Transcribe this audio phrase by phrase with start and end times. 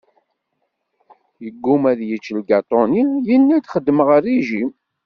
[1.43, 4.71] Yegguma ad yečč lgaṭu-nni, yenna-d xeddmeɣ rrijim.